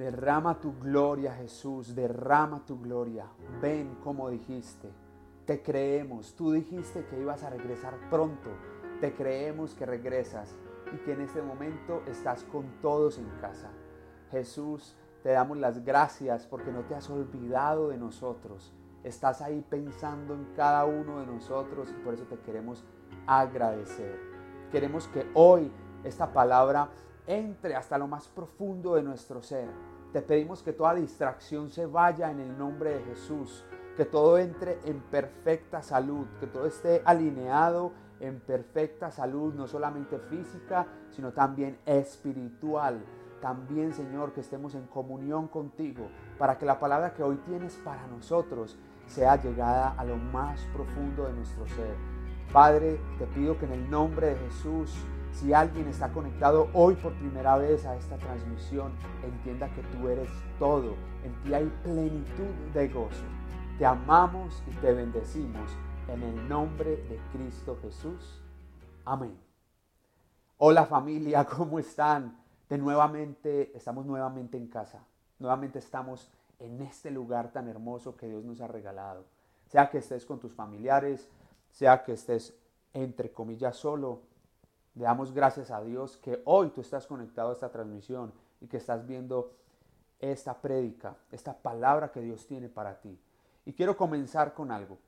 [0.00, 3.26] Derrama tu gloria, Jesús, derrama tu gloria.
[3.60, 4.88] Ven como dijiste.
[5.44, 6.34] Te creemos.
[6.34, 8.48] Tú dijiste que ibas a regresar pronto.
[9.02, 10.56] Te creemos que regresas
[10.94, 13.68] y que en este momento estás con todos en casa.
[14.30, 18.72] Jesús, te damos las gracias porque no te has olvidado de nosotros.
[19.04, 22.86] Estás ahí pensando en cada uno de nosotros y por eso te queremos
[23.26, 24.18] agradecer.
[24.72, 25.70] Queremos que hoy
[26.04, 26.88] esta palabra
[27.26, 29.89] entre hasta lo más profundo de nuestro ser.
[30.12, 33.64] Te pedimos que toda distracción se vaya en el nombre de Jesús,
[33.96, 40.18] que todo entre en perfecta salud, que todo esté alineado en perfecta salud, no solamente
[40.18, 43.04] física, sino también espiritual.
[43.40, 48.06] También, Señor, que estemos en comunión contigo, para que la palabra que hoy tienes para
[48.08, 51.94] nosotros sea llegada a lo más profundo de nuestro ser.
[52.52, 54.92] Padre, te pido que en el nombre de Jesús
[55.32, 60.28] si alguien está conectado hoy por primera vez a esta transmisión, entienda que tú eres
[60.58, 60.94] todo.
[61.24, 63.24] En ti hay plenitud de gozo.
[63.78, 65.70] Te amamos y te bendecimos
[66.08, 68.42] en el nombre de Cristo Jesús.
[69.04, 69.36] Amén.
[70.58, 72.38] Hola familia, ¿cómo están?
[72.68, 75.04] De nuevamente, estamos nuevamente en casa.
[75.38, 79.24] Nuevamente estamos en este lugar tan hermoso que Dios nos ha regalado.
[79.68, 81.28] Sea que estés con tus familiares,
[81.70, 82.54] sea que estés
[82.92, 84.20] entre comillas solo,
[85.00, 88.76] le damos gracias a Dios que hoy tú estás conectado a esta transmisión y que
[88.76, 89.50] estás viendo
[90.18, 93.18] esta prédica, esta palabra que Dios tiene para ti.
[93.64, 94.98] Y quiero comenzar con algo.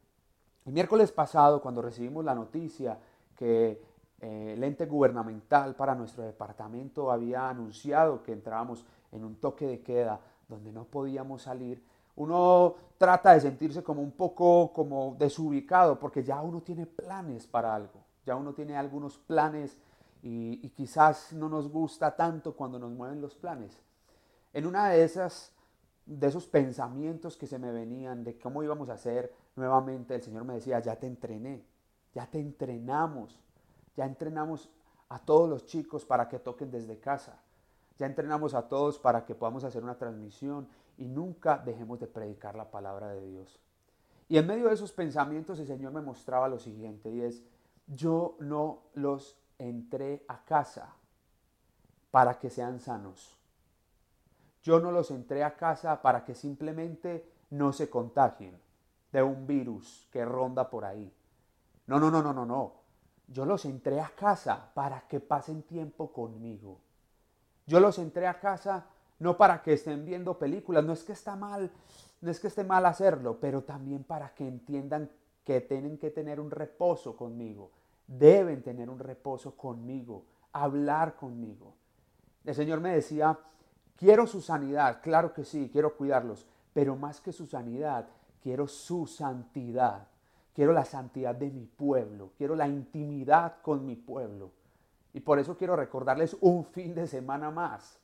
[0.64, 2.96] El miércoles pasado, cuando recibimos la noticia
[3.36, 3.82] que
[4.18, 9.82] eh, el ente gubernamental para nuestro departamento había anunciado que entrábamos en un toque de
[9.82, 11.84] queda donde no podíamos salir,
[12.16, 17.74] uno trata de sentirse como un poco como desubicado porque ya uno tiene planes para
[17.74, 19.76] algo ya uno tiene algunos planes
[20.22, 23.76] y, quizás no nos gusta tanto cuando nos mueven los planes.
[24.52, 25.52] En una de esas,
[26.06, 30.44] de esos pensamientos que se me venían de cómo íbamos a hacer nuevamente, el Señor
[30.44, 31.64] me decía, ya te entrené,
[32.14, 33.40] ya te entrenamos,
[33.96, 34.70] ya entrenamos
[35.08, 37.40] a todos los chicos para que toquen desde casa,
[37.98, 40.68] ya entrenamos a todos para que podamos hacer una transmisión
[40.98, 43.58] y nunca dejemos de predicar la palabra de Dios.
[44.28, 47.42] Y en medio de esos pensamientos el Señor me mostraba lo siguiente y es,
[47.86, 50.94] yo no los entré a casa
[52.10, 53.38] para que sean sanos.
[54.62, 58.58] Yo no los entré a casa para que simplemente no se contagien
[59.10, 61.12] de un virus que ronda por ahí.
[61.86, 62.72] No, no, no, no, no, no.
[63.28, 66.78] Yo los entré a casa para que pasen tiempo conmigo.
[67.66, 68.86] Yo los entré a casa
[69.22, 71.70] no para que estén viendo películas, no es que está mal,
[72.20, 75.08] no es que esté mal hacerlo, pero también para que entiendan
[75.44, 77.70] que tienen que tener un reposo conmigo,
[78.06, 81.74] deben tener un reposo conmigo, hablar conmigo.
[82.44, 83.38] El Señor me decía,
[83.96, 88.08] quiero su sanidad, claro que sí, quiero cuidarlos, pero más que su sanidad,
[88.42, 90.06] quiero su santidad,
[90.54, 94.50] quiero la santidad de mi pueblo, quiero la intimidad con mi pueblo.
[95.14, 97.98] Y por eso quiero recordarles un fin de semana más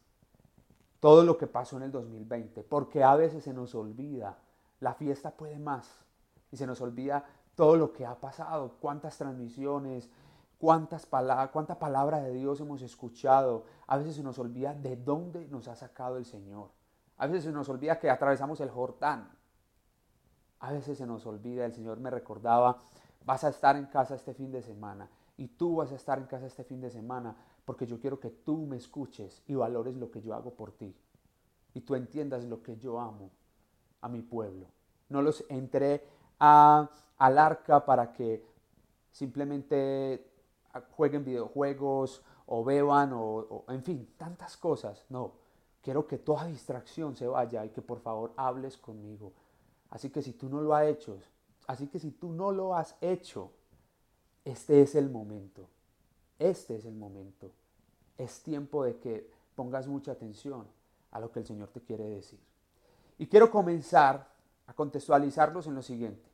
[1.01, 4.37] todo lo que pasó en el 2020, porque a veces se nos olvida,
[4.81, 5.89] la fiesta puede más,
[6.51, 10.09] y se nos olvida todo lo que ha pasado, cuántas transmisiones,
[10.59, 13.65] cuántas palabras, cuánta palabra de Dios hemos escuchado.
[13.87, 16.71] A veces se nos olvida de dónde nos ha sacado el Señor.
[17.17, 19.29] A veces se nos olvida que atravesamos el Jordán.
[20.61, 22.79] A veces se nos olvida, el Señor me recordaba,
[23.25, 26.27] vas a estar en casa este fin de semana y tú vas a estar en
[26.27, 30.11] casa este fin de semana porque yo quiero que tú me escuches y valores lo
[30.11, 30.97] que yo hago por ti
[31.75, 33.31] y tú entiendas lo que yo amo
[34.01, 34.67] a mi pueblo.
[35.09, 36.05] No los entré
[36.39, 38.45] al arca para que
[39.11, 40.31] simplemente
[40.93, 45.05] jueguen videojuegos o beban o, en fin, tantas cosas.
[45.09, 45.33] No,
[45.83, 49.33] quiero que toda distracción se vaya y que por favor hables conmigo.
[49.91, 51.19] Así que si tú no lo has hecho,
[51.67, 53.53] así que si tú no lo has hecho,
[54.45, 55.69] este es el momento.
[56.39, 57.51] Este es el momento.
[58.17, 60.67] Es tiempo de que pongas mucha atención
[61.11, 62.39] a lo que el Señor te quiere decir.
[63.19, 64.29] Y quiero comenzar
[64.69, 66.31] a contextualizarlos en lo siguiente.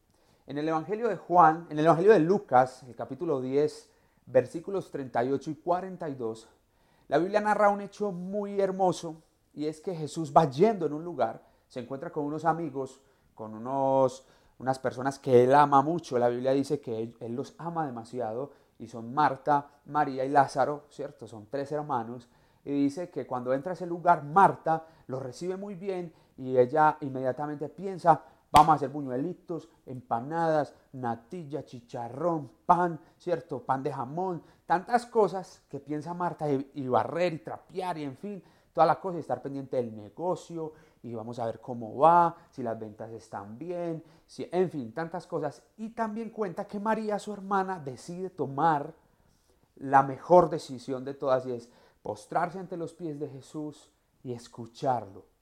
[0.47, 3.91] En el Evangelio de Juan, en el Evangelio de Lucas, el capítulo 10,
[4.27, 6.49] versículos 38 y 42,
[7.09, 9.23] la Biblia narra un hecho muy hermoso
[9.55, 13.01] y es que Jesús va yendo en un lugar, se encuentra con unos amigos,
[13.35, 14.27] con unos,
[14.59, 16.19] unas personas que él ama mucho.
[16.19, 21.29] La Biblia dice que él, los ama demasiado y son Marta, María y Lázaro, ¿cierto?
[21.29, 22.29] Son tres hermanos.
[22.65, 26.97] Y dice que cuando entra a ese lugar, Marta lo recibe muy bien y ella
[27.01, 28.23] inmediatamente piensa,
[28.55, 33.65] Vamos a hacer buñuelitos, empanadas, natilla, chicharrón, pan, ¿cierto?
[33.65, 38.41] Pan de jamón, tantas cosas que piensa Marta y, barrer y trapear y en fin,
[38.73, 40.73] toda la cosa y estar pendiente del negocio
[41.03, 45.27] y vamos a ver cómo va, si las ventas están bien, si, en fin, tantas
[45.27, 45.61] cosas.
[45.77, 48.95] Y también cuenta que María, su hermana, decide tomar
[49.75, 51.69] la mejor decisión de todas y es
[52.03, 53.91] postrarse ante los pies de Jesús
[54.23, 55.34] y escucharlo.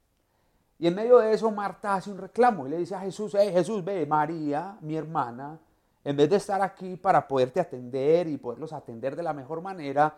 [0.83, 3.53] Y en medio de eso Marta hace un reclamo y le dice a Jesús, hey
[3.53, 5.57] Jesús, ve, María, mi hermana,
[6.03, 10.13] en vez de estar aquí para poderte atender y poderlos atender de la mejor manera,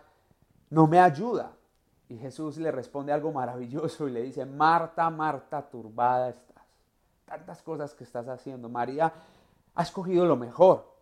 [0.70, 1.52] no me ayuda.
[2.08, 6.64] Y Jesús le responde algo maravilloso y le dice, Marta, Marta, turbada estás.
[7.26, 8.70] Tantas cosas que estás haciendo.
[8.70, 9.12] María
[9.74, 10.94] ha escogido lo mejor.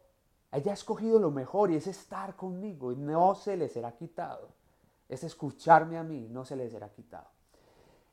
[0.50, 4.49] Ella ha escogido lo mejor y es estar conmigo y no se le será quitado.
[5.08, 7.29] Es escucharme a mí, no se le será quitado.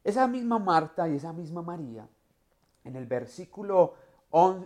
[0.09, 2.09] Esa misma Marta y esa misma María,
[2.83, 3.93] en el versículo,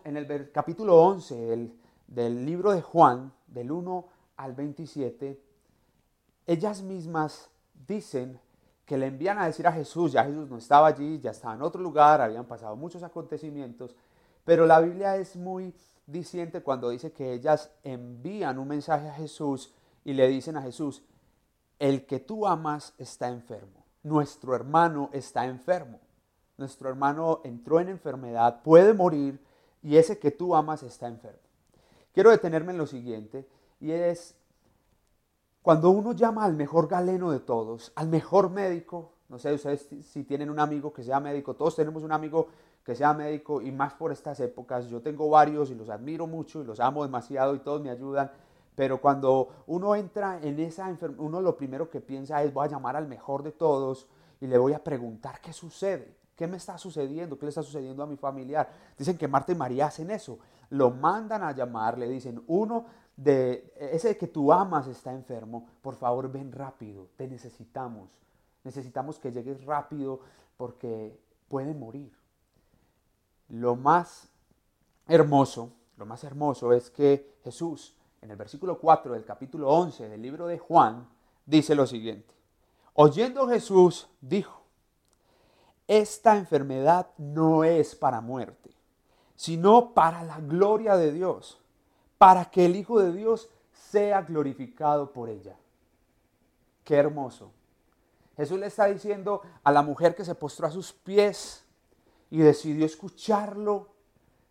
[0.06, 1.70] en el capítulo 11
[2.08, 4.06] del, libro de Juan, del 1
[4.38, 5.38] al 27,
[6.48, 7.50] ellas mismas
[7.86, 8.40] dicen
[8.86, 11.62] que le envían a decir a Jesús, ya Jesús no estaba allí, ya estaba en
[11.62, 13.98] otro lugar, habían pasado muchos acontecimientos,
[14.46, 15.74] pero la Biblia es muy
[16.08, 19.74] diciente cuando dice que ellas envían un mensaje a Jesús
[20.06, 21.04] y le dicen a Jesús,
[21.80, 26.00] el que tú amas está enfermo, nuestro hermano está enfermo,
[26.58, 29.40] nuestro hermano entró en enfermedad, puede morir
[29.82, 31.40] y ese que tú amas está enfermo.
[32.14, 33.48] Quiero detenerme en lo siguiente
[33.80, 34.36] y es
[35.62, 40.50] cuando uno llama al mejor galeno de todos, al mejor médico, no sé si tienen
[40.50, 42.50] un amigo que sea médico, todos tenemos un amigo
[42.84, 46.62] que sea médico y más por estas épocas, yo tengo varios y los admiro mucho
[46.62, 48.30] y los amo demasiado y todos me ayudan,
[48.76, 52.72] pero cuando uno entra en esa enfermedad, uno lo primero que piensa es voy a
[52.72, 54.08] llamar al mejor de todos
[54.42, 58.04] y le voy a preguntar qué sucede, qué me está sucediendo, qué le está sucediendo
[58.04, 58.70] a mi familiar.
[58.98, 60.40] Dicen que Marta y María hacen eso,
[60.70, 62.86] lo mandan a llamar, le dicen, uno
[63.16, 68.10] de ese que tú amas está enfermo, por favor ven rápido, te necesitamos.
[68.64, 70.22] Necesitamos que llegues rápido
[70.58, 72.12] porque puede morir.
[73.50, 74.30] Lo más
[75.08, 80.22] hermoso, lo más hermoso es que Jesús en el versículo 4 del capítulo 11 del
[80.22, 81.08] libro de Juan
[81.46, 82.34] dice lo siguiente.
[82.94, 84.62] Oyendo Jesús dijo,
[85.88, 88.72] esta enfermedad no es para muerte,
[89.36, 91.60] sino para la gloria de Dios
[92.18, 95.58] para que el Hijo de Dios sea glorificado por ella.
[96.86, 97.52] Qué hermoso.
[98.38, 101.66] Jesús le está diciendo a la mujer que se postró a sus pies
[102.32, 103.90] y decidió escucharlo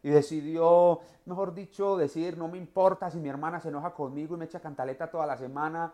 [0.03, 4.39] y decidió, mejor dicho, decir, no me importa si mi hermana se enoja conmigo y
[4.39, 5.93] me echa cantaleta toda la semana.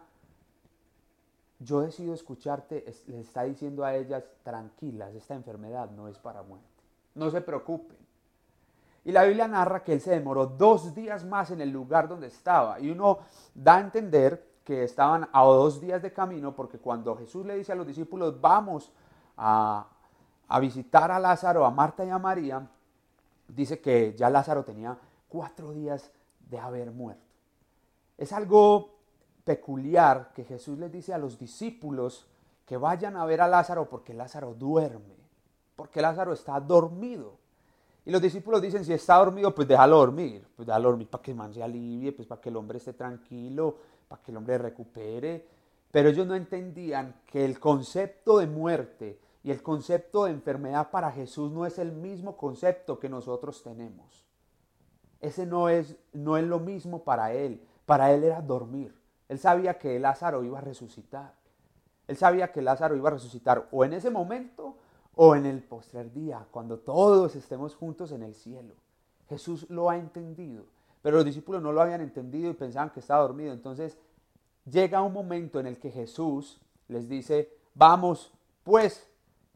[1.58, 6.66] Yo decido escucharte, le está diciendo a ellas, tranquilas, esta enfermedad no es para muerte.
[7.14, 7.98] No se preocupen.
[9.04, 12.26] Y la Biblia narra que él se demoró dos días más en el lugar donde
[12.26, 12.78] estaba.
[12.78, 13.20] Y uno
[13.54, 17.72] da a entender que estaban a dos días de camino porque cuando Jesús le dice
[17.72, 18.92] a los discípulos, vamos
[19.38, 19.86] a,
[20.60, 22.68] visitar a Lázaro, a Marta y a María,
[23.48, 24.98] dice que ya Lázaro tenía
[25.28, 26.10] cuatro días
[26.48, 27.22] de haber muerto.
[28.16, 28.98] Es algo
[29.44, 32.26] peculiar que Jesús les dice a los discípulos
[32.66, 35.16] que vayan a ver a Lázaro porque Lázaro duerme,
[35.74, 37.38] porque Lázaro está dormido.
[38.04, 41.30] Y los discípulos dicen, si está dormido, pues déjalo dormir, pues déjalo dormir para que
[41.30, 43.76] el man se alivie, pues para que el hombre esté tranquilo,
[44.08, 45.46] para que el hombre recupere.
[45.90, 51.12] Pero ellos no entendían que el concepto de muerte y el concepto de enfermedad para
[51.12, 54.26] Jesús no es el mismo concepto que nosotros tenemos.
[55.20, 57.66] Ese no es, no es lo mismo para él.
[57.86, 58.94] Para él era dormir.
[59.28, 61.34] Él sabía que Lázaro iba a resucitar.
[62.06, 64.76] Él sabía que Lázaro iba a resucitar o en ese momento
[65.14, 68.74] o en el postrer día, cuando todos estemos juntos en el cielo.
[69.28, 70.64] Jesús lo ha entendido,
[71.02, 73.52] pero los discípulos no lo habían entendido y pensaban que estaba dormido.
[73.52, 73.98] Entonces
[74.64, 78.32] llega un momento en el que Jesús les dice, vamos
[78.68, 79.08] pues,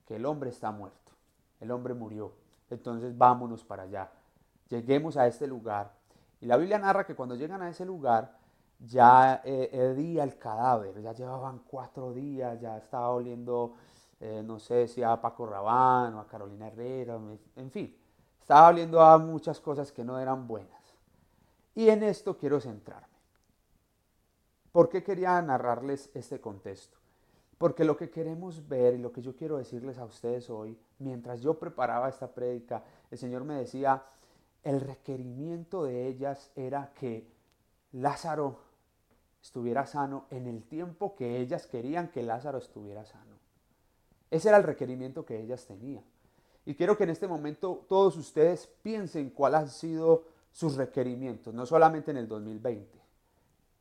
[0.06, 1.12] que el hombre está muerto,
[1.60, 2.32] el hombre murió,
[2.70, 4.10] entonces vámonos para allá,
[4.68, 5.92] lleguemos a este lugar.
[6.40, 8.36] Y la Biblia narra que cuando llegan a ese lugar,
[8.80, 9.70] ya eh,
[10.20, 13.74] el cadáver, ya llevaban cuatro días, ya estaba oliendo
[14.22, 17.18] eh, no sé si a Paco Rabán o a Carolina Herrera,
[17.56, 17.92] en fin,
[18.40, 20.80] estaba hablando a muchas cosas que no eran buenas.
[21.74, 23.08] Y en esto quiero centrarme.
[24.70, 26.96] ¿Por qué quería narrarles este contexto?
[27.62, 31.42] Porque lo que queremos ver y lo que yo quiero decirles a ustedes hoy, mientras
[31.42, 34.02] yo preparaba esta prédica, el Señor me decía,
[34.64, 37.24] el requerimiento de ellas era que
[37.92, 38.58] Lázaro
[39.40, 43.36] estuviera sano en el tiempo que ellas querían que Lázaro estuviera sano.
[44.28, 46.02] Ese era el requerimiento que ellas tenían.
[46.66, 51.64] Y quiero que en este momento todos ustedes piensen cuáles han sido sus requerimientos, no
[51.64, 52.98] solamente en el 2020,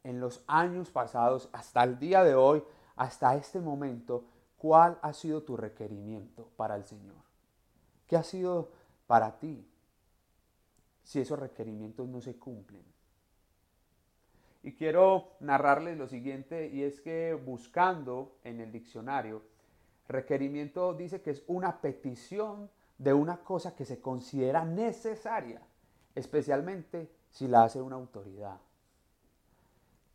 [0.04, 2.64] en los años pasados, hasta el día de hoy,
[2.96, 4.26] hasta este momento,
[4.58, 7.16] ¿cuál ha sido tu requerimiento para el Señor?
[8.08, 8.70] ¿Qué ha sido
[9.08, 9.68] para ti
[11.04, 12.84] si esos requerimientos no se cumplen?
[14.64, 19.42] Y quiero narrarles lo siguiente, y es que buscando en el diccionario,
[20.08, 22.70] requerimiento dice que es una petición
[23.00, 25.62] de una cosa que se considera necesaria,
[26.14, 28.60] especialmente si la hace una autoridad.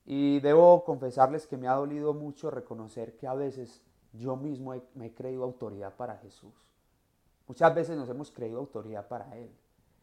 [0.07, 3.83] Y debo confesarles que me ha dolido mucho reconocer que a veces
[4.13, 6.55] yo mismo me he creído autoridad para Jesús.
[7.49, 9.51] Muchas veces nos hemos creído autoridad para Él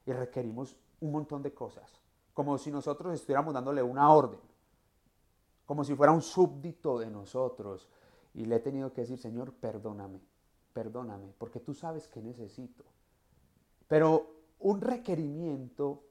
[0.05, 2.01] y requerimos un montón de cosas,
[2.33, 4.39] como si nosotros estuviéramos dándole una orden,
[5.65, 7.89] como si fuera un súbdito de nosotros.
[8.33, 10.19] Y le he tenido que decir, Señor, perdóname,
[10.73, 12.83] perdóname, porque tú sabes que necesito.
[13.87, 14.27] Pero
[14.59, 16.03] un requerimiento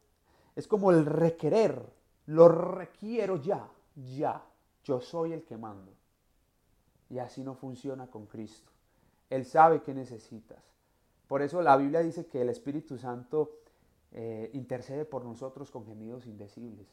[0.54, 1.82] es como el requerer,
[2.26, 4.42] lo requiero ya, ya,
[4.84, 5.92] yo soy el que mando.
[7.10, 8.70] Y así no funciona con Cristo.
[9.30, 10.62] Él sabe que necesitas.
[11.28, 13.50] Por eso la Biblia dice que el Espíritu Santo
[14.12, 16.86] eh, intercede por nosotros con gemidos indecibles.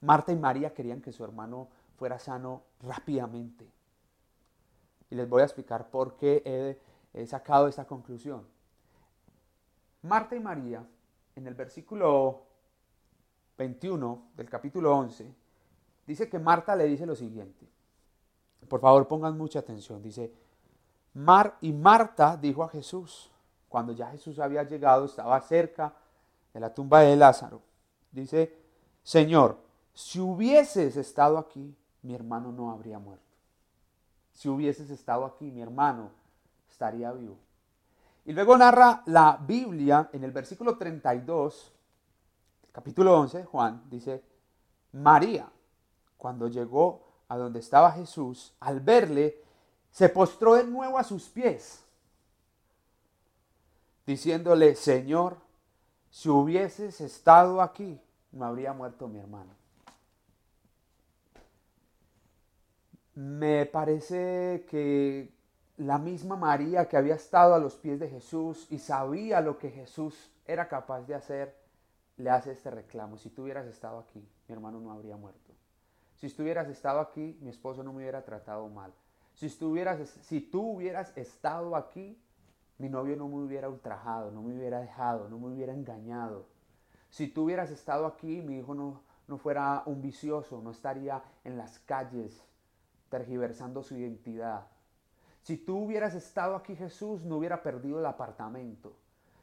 [0.00, 3.70] Marta y María querían que su hermano fuera sano rápidamente.
[5.10, 6.78] Y les voy a explicar por qué
[7.12, 8.46] he sacado esta conclusión.
[10.02, 10.84] Marta y María,
[11.36, 12.42] en el versículo
[13.58, 15.32] 21 del capítulo 11,
[16.06, 17.68] dice que Marta le dice lo siguiente.
[18.68, 20.02] Por favor, pongan mucha atención.
[20.02, 20.32] Dice,
[21.14, 23.30] Mar y Marta dijo a Jesús,
[23.68, 25.94] cuando ya Jesús había llegado, estaba cerca
[26.52, 27.60] de la tumba de Lázaro.
[28.10, 28.56] Dice,
[29.02, 29.58] Señor,
[29.92, 33.24] si hubieses estado aquí, mi hermano no habría muerto.
[34.32, 36.10] Si hubieses estado aquí, mi hermano
[36.70, 37.36] estaría vivo.
[38.24, 41.72] Y luego narra la Biblia en el versículo 32,
[42.70, 44.22] capítulo 11 de Juan, dice,
[44.92, 45.50] María,
[46.22, 49.42] cuando llegó a donde estaba Jesús, al verle,
[49.90, 51.84] se postró de nuevo a sus pies,
[54.06, 55.36] diciéndole, Señor,
[56.10, 58.00] si hubieses estado aquí,
[58.30, 59.52] no habría muerto mi hermano.
[63.16, 65.34] Me parece que
[65.78, 69.72] la misma María que había estado a los pies de Jesús y sabía lo que
[69.72, 71.56] Jesús era capaz de hacer,
[72.16, 73.18] le hace este reclamo.
[73.18, 75.51] Si tú hubieras estado aquí, mi hermano no habría muerto.
[76.22, 78.94] Si tú hubieras estado aquí, mi esposo no me hubiera tratado mal.
[79.34, 82.16] Si tú hubieras, si tú hubieras estado aquí,
[82.78, 86.46] mi novio no me hubiera ultrajado, no me hubiera dejado, no me hubiera engañado.
[87.10, 91.58] Si tú hubieras estado aquí, mi hijo no, no fuera un vicioso, no estaría en
[91.58, 92.40] las calles
[93.08, 94.68] tergiversando su identidad.
[95.40, 98.94] Si tú hubieras estado aquí, Jesús, no hubiera perdido el apartamento.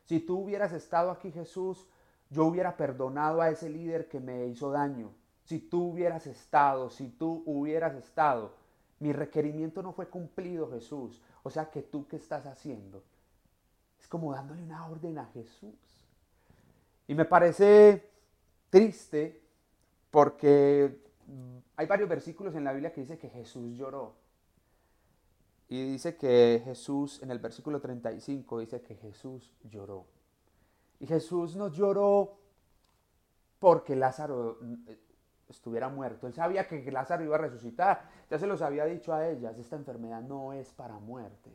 [0.06, 1.86] Si tú hubieras estado aquí, Jesús,
[2.30, 5.12] yo hubiera perdonado a ese líder que me hizo daño.
[5.50, 8.54] Si tú hubieras estado, si tú hubieras estado,
[9.00, 11.24] mi requerimiento no fue cumplido, Jesús.
[11.42, 13.04] O sea que tú qué estás haciendo?
[14.00, 16.06] Es como dándole una orden a Jesús.
[17.08, 18.08] Y me parece
[18.70, 19.42] triste
[20.12, 21.02] porque
[21.76, 24.14] hay varios versículos en la Biblia que dice que Jesús lloró.
[25.68, 30.06] Y dice que Jesús, en el versículo 35, dice que Jesús lloró.
[31.00, 32.38] Y Jesús no lloró
[33.58, 34.60] porque Lázaro
[35.50, 36.28] estuviera muerto.
[36.28, 38.10] Él sabía que Lázaro iba a resucitar.
[38.30, 41.52] Ya se los había dicho a ellas, esta enfermedad no es para muerte.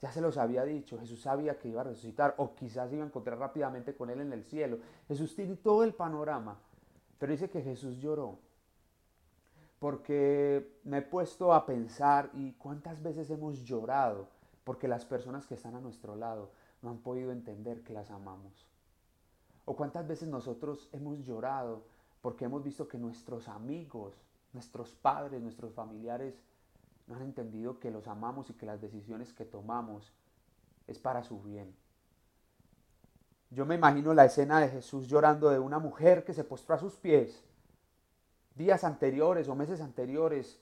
[0.00, 3.06] Ya se los había dicho, Jesús sabía que iba a resucitar o quizás iba a
[3.06, 4.78] encontrar rápidamente con él en el cielo.
[5.08, 6.58] Jesús tiene todo el panorama,
[7.18, 8.38] pero dice que Jesús lloró
[9.78, 14.28] porque me he puesto a pensar y cuántas veces hemos llorado
[14.64, 16.50] porque las personas que están a nuestro lado
[16.80, 18.66] no han podido entender que las amamos.
[19.66, 21.82] O cuántas veces nosotros hemos llorado
[22.24, 24.14] porque hemos visto que nuestros amigos,
[24.54, 26.34] nuestros padres, nuestros familiares
[27.06, 30.10] no han entendido que los amamos y que las decisiones que tomamos
[30.86, 31.76] es para su bien.
[33.50, 36.78] Yo me imagino la escena de Jesús llorando de una mujer que se postró a
[36.78, 37.44] sus pies
[38.54, 40.58] días anteriores o meses anteriores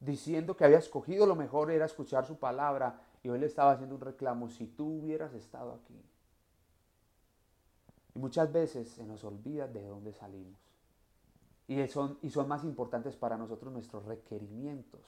[0.00, 3.94] diciendo que había escogido lo mejor era escuchar su palabra y hoy le estaba haciendo
[3.94, 6.02] un reclamo, si tú hubieras estado aquí.
[8.16, 10.68] Y muchas veces se nos olvida de dónde salimos.
[11.68, 15.02] Y son, y son más importantes para nosotros nuestros requerimientos.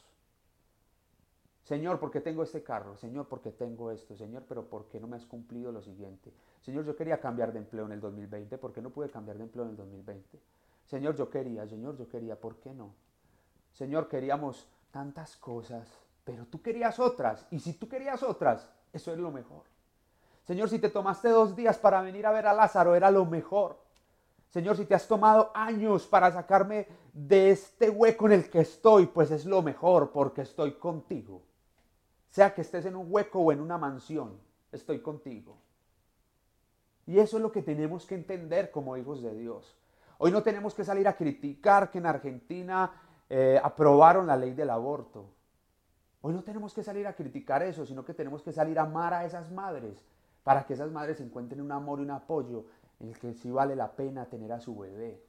[1.65, 2.97] Señor, ¿por qué tengo este carro?
[2.97, 4.17] Señor, ¿por qué tengo esto?
[4.17, 6.33] Señor, pero ¿por qué no me has cumplido lo siguiente?
[6.61, 9.45] Señor, yo quería cambiar de empleo en el 2020, ¿por qué no pude cambiar de
[9.45, 10.41] empleo en el 2020?
[10.87, 12.95] Señor, yo quería, Señor, yo quería, ¿por qué no?
[13.73, 15.89] Señor, queríamos tantas cosas,
[16.25, 17.47] pero tú querías otras.
[17.51, 19.63] Y si tú querías otras, eso es lo mejor.
[20.45, 23.80] Señor, si te tomaste dos días para venir a ver a Lázaro, era lo mejor.
[24.51, 29.07] Señor, si te has tomado años para sacarme de este hueco en el que estoy,
[29.07, 31.43] pues es lo mejor porque estoy contigo.
[32.31, 34.39] Sea que estés en un hueco o en una mansión,
[34.73, 35.57] estoy contigo.
[37.07, 39.77] Y eso es lo que tenemos que entender como hijos de Dios.
[40.19, 42.93] Hoy no tenemos que salir a criticar que en Argentina
[43.29, 45.31] eh, aprobaron la ley del aborto.
[46.23, 49.15] Hoy no tenemos que salir a criticar eso, sino que tenemos que salir a amar
[49.15, 50.05] a esas madres
[50.43, 52.65] para que esas madres encuentren un amor y un apoyo
[53.01, 55.21] en el que sí vale la pena tener a su bebé.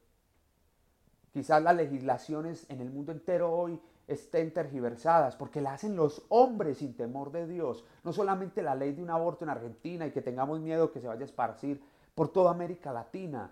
[1.34, 6.80] Quizás las legislaciones en el mundo entero hoy estén tergiversadas porque la hacen los hombres
[6.80, 7.86] sin temor de Dios.
[8.04, 11.08] No solamente la ley de un aborto en Argentina y que tengamos miedo que se
[11.08, 11.82] vaya a esparcir
[12.14, 13.50] por toda América Latina.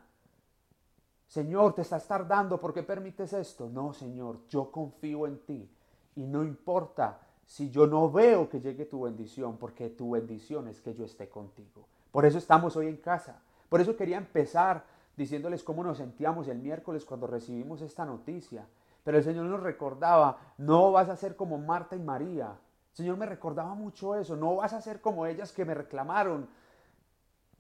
[1.28, 3.70] Señor, te estás tardando, ¿por qué permites esto?
[3.70, 5.70] No, Señor, yo confío en ti
[6.16, 10.82] y no importa si yo no veo que llegue tu bendición, porque tu bendición es
[10.82, 11.88] que yo esté contigo.
[12.12, 13.42] Por eso estamos hoy en casa.
[13.70, 14.84] Por eso quería empezar
[15.16, 18.68] diciéndoles cómo nos sentíamos el miércoles cuando recibimos esta noticia.
[19.04, 22.58] Pero el Señor nos recordaba, no vas a ser como Marta y María.
[22.94, 26.50] Señor me recordaba mucho eso, no vas a ser como ellas que me reclamaron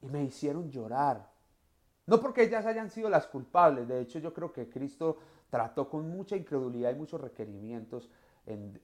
[0.02, 1.30] y me hicieron llorar.
[2.08, 5.18] No porque ellas hayan sido las culpables, de hecho yo creo que Cristo
[5.50, 8.10] trató con mucha incredulidad y muchos requerimientos
[8.46, 8.82] en,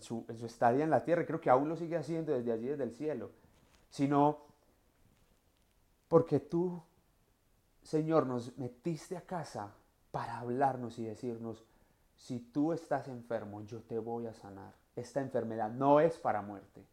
[0.00, 2.84] su, en estadía en la tierra, creo que aún lo sigue haciendo desde allí, desde
[2.84, 3.30] el cielo,
[3.90, 4.47] sino
[6.08, 6.82] porque tú
[7.88, 9.72] Señor, nos metiste a casa
[10.10, 11.64] para hablarnos y decirnos,
[12.16, 14.74] si tú estás enfermo, yo te voy a sanar.
[14.94, 16.84] Esta enfermedad no es para muerte.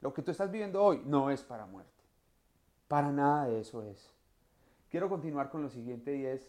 [0.00, 1.90] Lo que tú estás viviendo hoy no es para muerte.
[2.86, 4.14] Para nada de eso es.
[4.88, 6.48] Quiero continuar con lo siguiente y es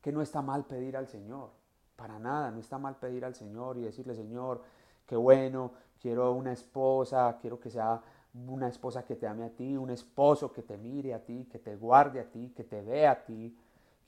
[0.00, 1.50] que no está mal pedir al Señor.
[1.96, 4.62] Para nada, no está mal pedir al Señor y decirle, Señor,
[5.04, 8.00] qué bueno, quiero una esposa, quiero que sea
[8.46, 11.58] una esposa que te ame a ti, un esposo que te mire a ti, que
[11.58, 13.56] te guarde a ti, que te vea a ti.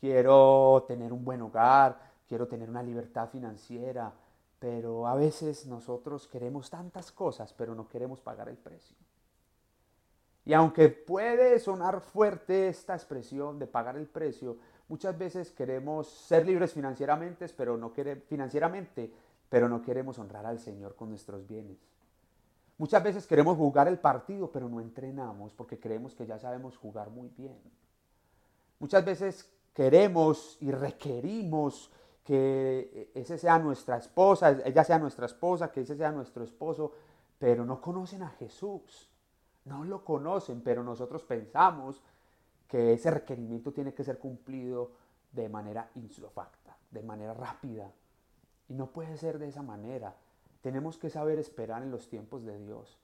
[0.01, 4.13] Quiero tener un buen hogar, quiero tener una libertad financiera,
[4.59, 8.97] pero a veces nosotros queremos tantas cosas, pero no queremos pagar el precio.
[10.45, 14.57] Y aunque puede sonar fuerte esta expresión de pagar el precio,
[14.89, 17.93] muchas veces queremos ser libres financieramente, pero no
[18.27, 19.13] financieramente,
[19.49, 21.79] pero no queremos honrar al Señor con nuestros bienes.
[22.79, 27.11] Muchas veces queremos jugar el partido, pero no entrenamos porque creemos que ya sabemos jugar
[27.11, 27.61] muy bien.
[28.79, 31.91] Muchas veces queremos y requerimos
[32.23, 36.93] que ese sea nuestra esposa, ella sea nuestra esposa, que ese sea nuestro esposo,
[37.39, 39.11] pero no conocen a Jesús.
[39.65, 42.03] No lo conocen, pero nosotros pensamos
[42.69, 44.93] que ese requerimiento tiene que ser cumplido
[45.33, 47.91] de manera insofacta, de manera rápida.
[48.69, 50.15] Y no puede ser de esa manera.
[50.61, 52.99] Tenemos que saber esperar en los tiempos de Dios.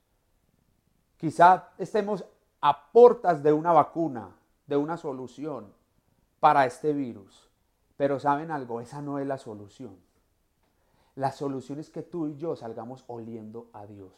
[1.17, 2.25] Quizá estemos
[2.61, 4.35] a portas de una vacuna,
[4.67, 5.71] de una solución
[6.39, 7.49] para este virus.
[7.97, 9.97] Pero saben algo, esa no es la solución.
[11.15, 14.11] La solución es que tú y yo salgamos oliendo a Dios.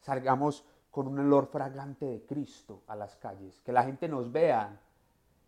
[0.00, 3.60] Salgamos con un olor fragante de Cristo a las calles.
[3.64, 4.78] Que la gente nos vea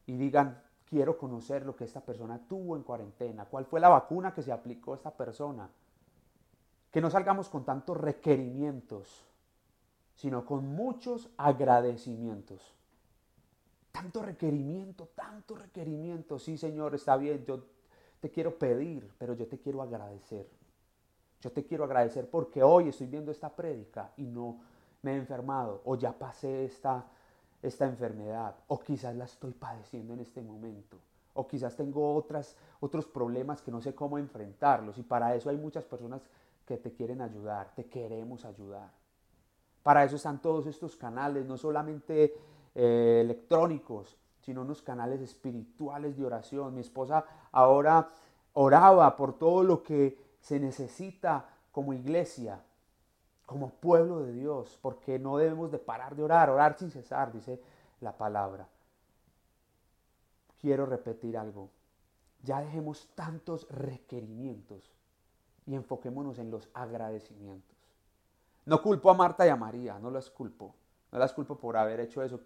[0.07, 3.45] y digan, quiero conocer lo que esta persona tuvo en cuarentena.
[3.45, 5.69] ¿Cuál fue la vacuna que se aplicó a esta persona?
[6.96, 9.22] Que no salgamos con tantos requerimientos,
[10.14, 12.72] sino con muchos agradecimientos.
[13.92, 16.38] Tanto requerimiento, tanto requerimiento.
[16.38, 17.62] Sí, Señor, está bien, yo
[18.18, 20.48] te quiero pedir, pero yo te quiero agradecer.
[21.42, 24.61] Yo te quiero agradecer porque hoy estoy viendo esta prédica y no
[25.02, 27.04] me he enfermado o ya pasé esta,
[27.61, 30.96] esta enfermedad o quizás la estoy padeciendo en este momento
[31.35, 35.59] o quizás tengo otras, otros problemas que no sé cómo enfrentarlos y para eso hay
[35.59, 36.22] muchas personas
[36.66, 38.90] que te quieren ayudar, te queremos ayudar.
[39.83, 42.37] Para eso están todos estos canales, no solamente
[42.74, 46.74] eh, electrónicos, sino unos canales espirituales de oración.
[46.74, 48.11] Mi esposa ahora
[48.55, 52.61] oraba por todo lo que se necesita como iglesia,
[53.44, 57.62] como pueblo de Dios, porque no debemos de parar de orar, orar sin cesar, dice
[58.00, 58.68] la palabra.
[60.61, 61.70] Quiero repetir algo.
[62.42, 64.95] Ya dejemos tantos requerimientos
[65.66, 67.76] y enfoquémonos en los agradecimientos.
[68.64, 70.74] No culpo a Marta y a María, no las culpo.
[71.12, 72.40] No las culpo por haber hecho eso.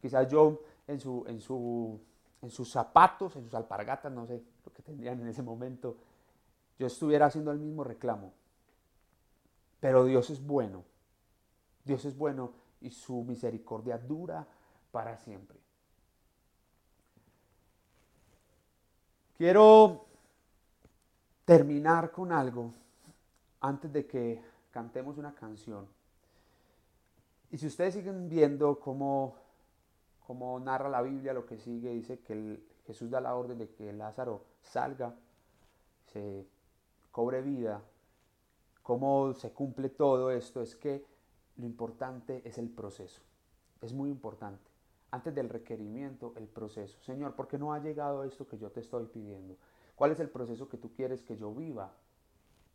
[0.00, 2.00] Quizás yo en, su, en, su,
[2.42, 5.96] en sus zapatos, en sus alpargatas, no sé lo que tendrían en ese momento,
[6.78, 8.32] yo estuviera haciendo el mismo reclamo.
[9.80, 10.84] Pero Dios es bueno.
[11.84, 14.46] Dios es bueno y su misericordia dura
[14.90, 15.58] para siempre.
[19.36, 20.06] Quiero
[21.44, 22.72] terminar con algo
[23.60, 25.86] antes de que cantemos una canción.
[27.50, 29.36] Y si ustedes siguen viendo cómo,
[30.26, 33.92] cómo narra la Biblia, lo que sigue, dice que Jesús da la orden de que
[33.92, 35.14] Lázaro salga,
[36.12, 36.46] se
[37.12, 37.82] cobre vida,
[38.82, 41.04] cómo se cumple todo esto, es que
[41.56, 43.22] lo importante es el proceso.
[43.80, 44.70] Es muy importante.
[45.10, 46.98] Antes del requerimiento, el proceso.
[47.02, 49.56] Señor, ¿por qué no ha llegado esto que yo te estoy pidiendo?
[49.94, 51.92] ¿Cuál es el proceso que tú quieres que yo viva?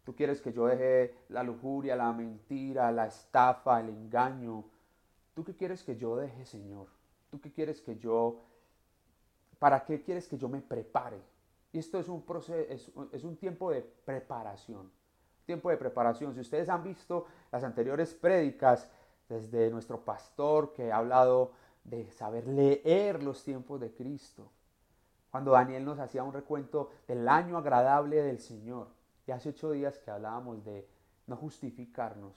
[0.03, 4.63] Tú quieres que yo deje la lujuria, la mentira, la estafa, el engaño.
[5.36, 6.88] ¿Tú qué quieres que yo deje, Señor?
[7.29, 8.41] ¿Tú qué quieres que yo...
[9.60, 11.21] ¿Para qué quieres que yo me prepare?
[11.71, 14.89] Y esto es un, proceso, es, un tiempo de preparación.
[15.45, 16.34] Tiempo de preparación.
[16.34, 18.89] Si ustedes han visto las anteriores prédicas
[19.27, 21.51] desde nuestro pastor que ha hablado
[21.84, 24.49] de saber leer los tiempos de Cristo.
[25.31, 28.87] Cuando Daniel nos hacía un recuento del año agradable del Señor.
[29.27, 30.87] Y hace ocho días que hablábamos de
[31.27, 32.33] no justificarnos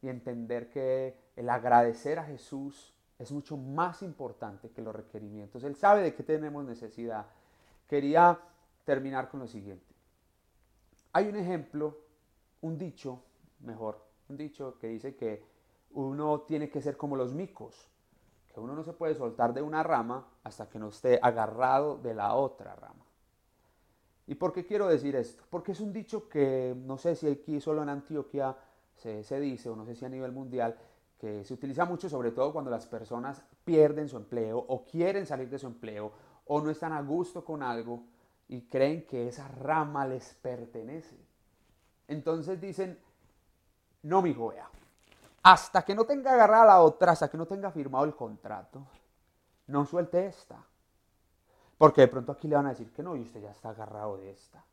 [0.00, 5.64] y entender que el agradecer a Jesús es mucho más importante que los requerimientos.
[5.64, 7.26] Él sabe de qué tenemos necesidad
[7.86, 8.38] quería
[8.84, 9.94] terminar con lo siguiente.
[11.12, 11.98] Hay un ejemplo,
[12.60, 13.22] un dicho,
[13.60, 15.42] mejor, un dicho que dice que
[15.92, 17.88] uno tiene que ser como los micos,
[18.56, 22.14] que uno no se puede soltar de una rama hasta que no esté agarrado de
[22.14, 23.04] la otra rama.
[24.26, 25.44] ¿Y por qué quiero decir esto?
[25.50, 28.56] Porque es un dicho que no sé si aquí solo en Antioquia
[28.94, 30.74] se, dice o no sé si a nivel mundial,
[31.18, 35.50] que se utiliza mucho sobre todo cuando las personas pierden su empleo o quieren salir
[35.50, 36.12] de su empleo
[36.46, 38.04] o no están a gusto con algo
[38.48, 41.18] y creen que esa rama les pertenece.
[42.08, 42.98] Entonces dicen,
[44.02, 44.70] no, mi vea,
[45.46, 48.84] hasta que no tenga agarrada la otra, hasta que no tenga firmado el contrato,
[49.68, 50.56] no suelte esta.
[51.78, 54.16] Porque de pronto aquí le van a decir que no y usted ya está agarrado
[54.16, 54.64] de esta.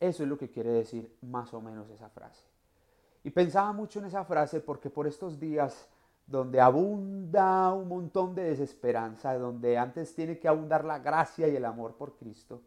[0.00, 2.46] Eso es lo que quiere decir más o menos esa frase.
[3.24, 5.86] Y pensaba mucho en esa frase porque por estos días
[6.26, 11.64] donde abunda un montón de desesperanza, donde antes tiene que abundar la gracia y el
[11.66, 12.62] amor por Cristo,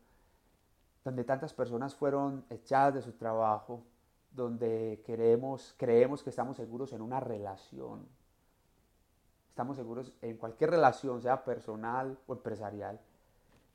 [1.04, 3.82] donde tantas personas fueron echadas de su trabajo,
[4.38, 8.08] donde queremos, creemos que estamos seguros en una relación.
[9.50, 13.02] Estamos seguros en cualquier relación, sea personal o empresarial,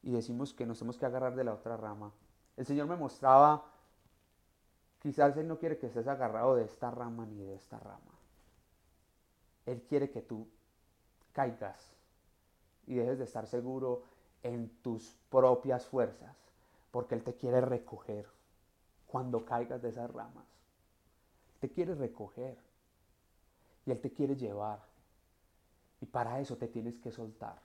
[0.02, 2.12] y decimos que nos tenemos que agarrar de la otra rama.
[2.56, 3.64] El Señor me mostraba,
[5.00, 8.12] quizás Él no quiere que estés agarrado de esta rama ni de esta rama.
[9.66, 10.46] Él quiere que tú
[11.32, 11.92] caigas
[12.86, 14.04] y dejes de estar seguro
[14.44, 16.36] en tus propias fuerzas,
[16.92, 18.26] porque Él te quiere recoger
[19.12, 20.46] cuando caigas de esas ramas.
[21.60, 22.56] Te quiere recoger
[23.84, 24.80] y Él te quiere llevar.
[26.00, 27.60] Y para eso te tienes que soltar.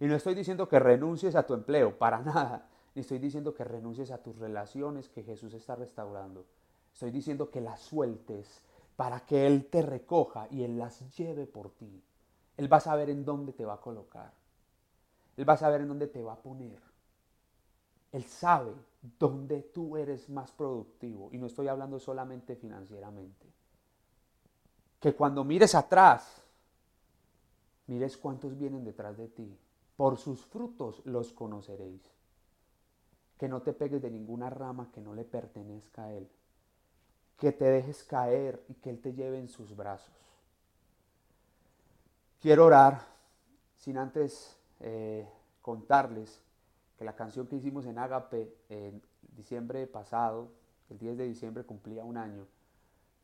[0.00, 2.66] Y no estoy diciendo que renuncies a tu empleo, para nada.
[2.94, 6.46] Ni estoy diciendo que renuncies a tus relaciones que Jesús está restaurando.
[6.92, 8.62] Estoy diciendo que las sueltes
[8.96, 12.02] para que Él te recoja y Él las lleve por ti.
[12.56, 14.32] Él va a saber en dónde te va a colocar.
[15.36, 16.89] Él va a saber en dónde te va a poner.
[18.12, 18.74] Él sabe
[19.18, 21.30] dónde tú eres más productivo.
[21.32, 23.46] Y no estoy hablando solamente financieramente.
[24.98, 26.42] Que cuando mires atrás,
[27.86, 29.58] mires cuántos vienen detrás de ti.
[29.96, 32.02] Por sus frutos los conoceréis.
[33.38, 36.28] Que no te pegues de ninguna rama que no le pertenezca a Él
[37.40, 40.14] que te dejes caer y que Él te lleve en sus brazos.
[42.38, 43.00] Quiero orar
[43.78, 45.26] sin antes eh,
[45.62, 46.42] contarles
[47.00, 49.00] que la canción que hicimos en Agape en
[49.34, 50.50] diciembre pasado,
[50.90, 52.46] el 10 de diciembre cumplía un año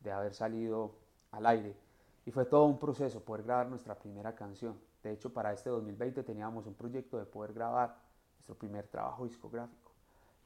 [0.00, 0.94] de haber salido
[1.30, 1.76] al aire
[2.24, 4.80] y fue todo un proceso poder grabar nuestra primera canción.
[5.02, 7.98] De hecho, para este 2020 teníamos un proyecto de poder grabar
[8.38, 9.92] nuestro primer trabajo discográfico,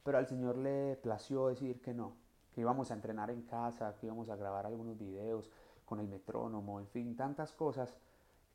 [0.03, 2.17] pero al Señor le plació decir que no,
[2.53, 5.49] que íbamos a entrenar en casa, que íbamos a grabar algunos videos
[5.85, 7.95] con el metrónomo, en fin, tantas cosas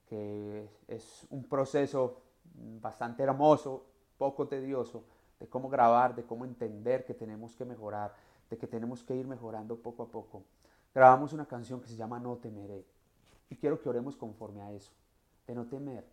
[0.07, 2.21] que es un proceso
[2.83, 5.05] bastante hermoso, poco tedioso,
[5.40, 8.14] de cómo grabar, de cómo entender que tenemos que mejorar,
[8.50, 10.42] de que tenemos que ir mejorando poco a poco.
[10.94, 12.85] Grabamos una canción que se llama No temeré.
[13.50, 14.92] Y quiero que oremos conforme a eso,
[15.46, 16.05] de no temer,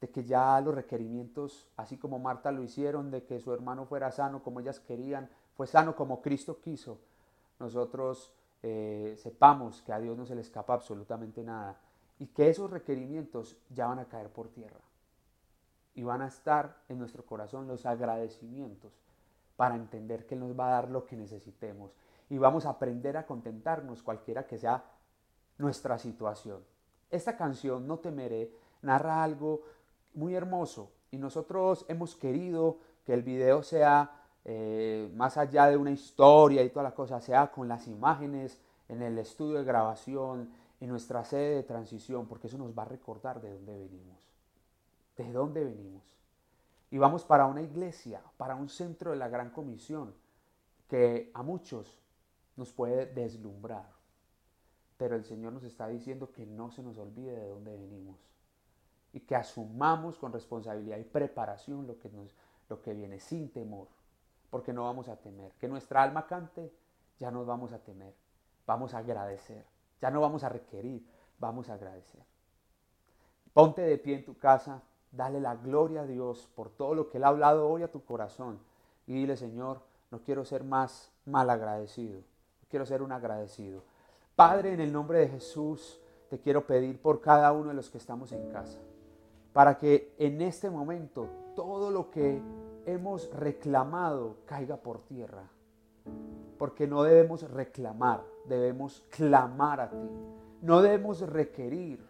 [0.00, 4.12] de que ya los requerimientos, así como Marta lo hicieron, de que su hermano fuera
[4.12, 7.00] sano como ellas querían, fue sano como Cristo quiso,
[7.58, 11.80] nosotros eh, sepamos que a Dios no se le escapa absolutamente nada
[12.18, 14.80] y que esos requerimientos ya van a caer por tierra
[15.96, 18.92] y van a estar en nuestro corazón los agradecimientos
[19.56, 21.90] para entender que Él nos va a dar lo que necesitemos
[22.28, 24.84] y vamos a aprender a contentarnos cualquiera que sea
[25.58, 26.62] nuestra situación.
[27.10, 29.62] Esta canción, No temeré, narra algo
[30.14, 34.10] muy hermoso y nosotros hemos querido que el video sea
[34.44, 39.02] eh, más allá de una historia y todas las cosas, sea con las imágenes en
[39.02, 43.40] el estudio de grabación, en nuestra sede de transición, porque eso nos va a recordar
[43.40, 44.25] de dónde venimos.
[45.16, 46.04] ¿De dónde venimos?
[46.90, 50.14] Y vamos para una iglesia, para un centro de la gran comisión,
[50.88, 51.98] que a muchos
[52.56, 53.90] nos puede deslumbrar.
[54.96, 58.16] Pero el Señor nos está diciendo que no se nos olvide de dónde venimos
[59.12, 62.34] y que asumamos con responsabilidad y preparación lo que, nos,
[62.68, 63.88] lo que viene sin temor,
[64.50, 65.52] porque no vamos a temer.
[65.52, 66.72] Que nuestra alma cante,
[67.18, 68.14] ya no vamos a temer,
[68.66, 69.64] vamos a agradecer,
[70.00, 71.06] ya no vamos a requerir,
[71.38, 72.22] vamos a agradecer.
[73.52, 77.18] Ponte de pie en tu casa, dale la gloria a Dios por todo lo que
[77.18, 78.58] Él ha hablado hoy a tu corazón
[79.06, 82.20] y dile, Señor, no quiero ser más mal agradecido,
[82.68, 83.82] quiero ser un agradecido.
[84.34, 87.98] Padre, en el nombre de Jesús, te quiero pedir por cada uno de los que
[87.98, 88.78] estamos en casa,
[89.52, 92.40] para que en este momento todo lo que
[92.84, 95.48] hemos reclamado caiga por tierra.
[96.58, 100.10] Porque no debemos reclamar, debemos clamar a ti.
[100.62, 102.06] No debemos requerir,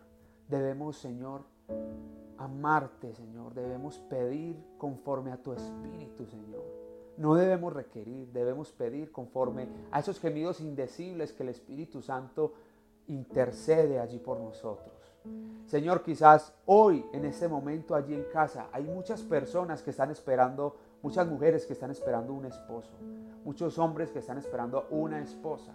[0.48, 1.42] debemos, Señor,
[2.38, 3.54] amarte, Señor.
[3.54, 6.62] Debemos pedir conforme a tu espíritu, Señor.
[7.16, 12.52] No debemos requerir, debemos pedir conforme a esos gemidos indecibles que el Espíritu Santo
[13.06, 14.92] intercede allí por nosotros.
[15.66, 20.76] Señor, quizás hoy, en este momento allí en casa, hay muchas personas que están esperando,
[21.02, 22.92] muchas mujeres que están esperando un esposo,
[23.44, 25.72] muchos hombres que están esperando una esposa,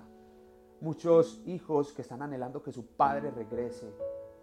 [0.79, 3.93] muchos hijos que están anhelando que su padre regrese,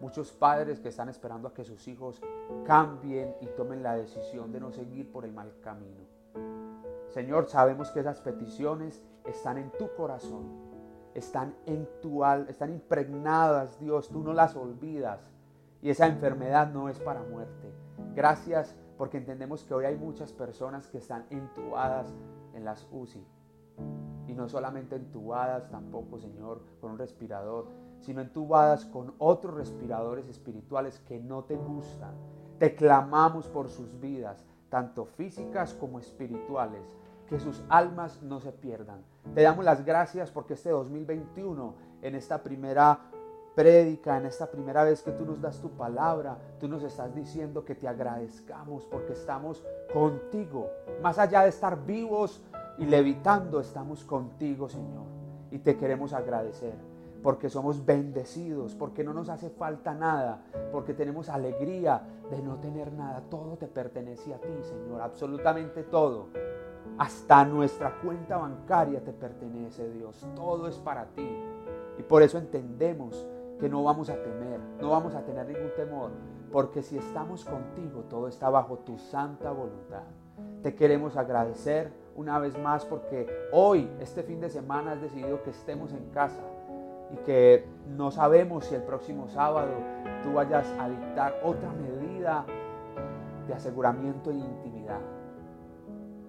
[0.00, 2.20] muchos padres que están esperando a que sus hijos
[2.64, 6.06] cambien y tomen la decisión de no seguir por el mal camino.
[7.08, 10.68] Señor, sabemos que esas peticiones están en tu corazón
[11.18, 15.20] están en tu alma, están impregnadas, Dios, tú no las olvidas.
[15.82, 17.72] Y esa enfermedad no es para muerte.
[18.14, 22.12] Gracias porque entendemos que hoy hay muchas personas que están entubadas
[22.54, 23.24] en las UCI.
[24.26, 27.68] Y no solamente entubadas tampoco, Señor, con un respirador,
[28.00, 32.14] sino entubadas con otros respiradores espirituales que no te gustan.
[32.58, 36.96] Te clamamos por sus vidas, tanto físicas como espirituales
[37.28, 39.02] que sus almas no se pierdan.
[39.34, 42.98] Te damos las gracias porque este 2021, en esta primera
[43.54, 47.64] prédica, en esta primera vez que tú nos das tu palabra, tú nos estás diciendo
[47.64, 50.70] que te agradezcamos porque estamos contigo.
[51.02, 52.40] Más allá de estar vivos
[52.78, 55.06] y levitando, estamos contigo, Señor.
[55.50, 56.74] Y te queremos agradecer
[57.28, 60.40] porque somos bendecidos, porque no nos hace falta nada,
[60.72, 63.20] porque tenemos alegría de no tener nada.
[63.28, 66.28] Todo te pertenece a ti, Señor, absolutamente todo.
[66.96, 70.26] Hasta nuestra cuenta bancaria te pertenece, Dios.
[70.34, 71.28] Todo es para ti.
[71.98, 73.28] Y por eso entendemos
[73.60, 76.12] que no vamos a temer, no vamos a tener ningún temor,
[76.50, 80.04] porque si estamos contigo, todo está bajo tu santa voluntad.
[80.62, 85.50] Te queremos agradecer una vez más porque hoy, este fin de semana, has decidido que
[85.50, 86.40] estemos en casa
[87.12, 87.66] y que
[87.96, 89.72] no sabemos si el próximo sábado
[90.22, 92.44] tú vayas a dictar otra medida
[93.46, 95.00] de aseguramiento e intimidad.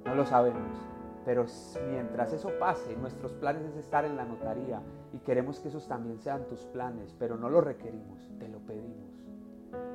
[0.06, 0.78] No lo sabemos.
[1.26, 1.46] Pero
[1.92, 4.82] mientras eso pase, nuestros planes es estar en la notaría
[5.14, 9.10] y queremos que esos también sean tus planes, pero no lo requerimos, te lo pedimos.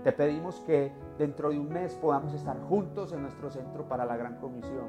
[0.04, 4.16] Te pedimos que dentro de un mes podamos estar juntos en nuestro centro para la
[4.16, 4.86] gran comisión,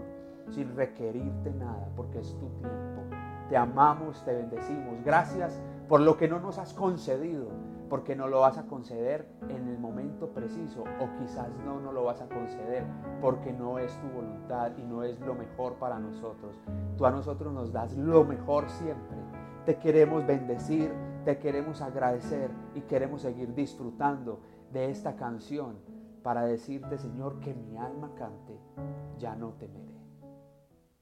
[0.49, 3.01] sin requerirte nada, porque es tu tiempo.
[3.49, 5.03] Te amamos, te bendecimos.
[5.03, 7.49] Gracias por lo que no nos has concedido,
[7.89, 12.03] porque no lo vas a conceder en el momento preciso o quizás no no lo
[12.03, 12.83] vas a conceder
[13.21, 16.55] porque no es tu voluntad y no es lo mejor para nosotros.
[16.97, 19.17] Tú a nosotros nos das lo mejor siempre.
[19.65, 20.91] Te queremos bendecir,
[21.23, 24.39] te queremos agradecer y queremos seguir disfrutando
[24.71, 25.77] de esta canción
[26.23, 28.59] para decirte, Señor, que mi alma cante,
[29.19, 29.94] ya no temeré.